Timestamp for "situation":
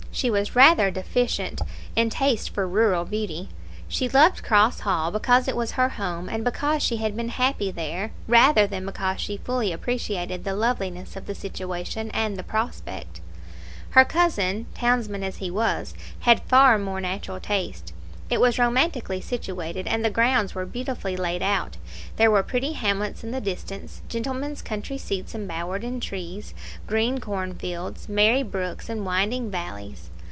11.35-12.11